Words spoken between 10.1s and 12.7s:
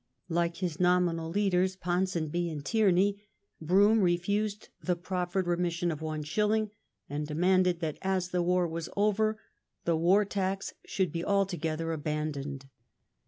tax should be altogether abandoned.